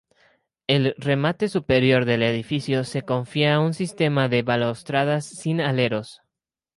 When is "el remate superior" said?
0.65-2.05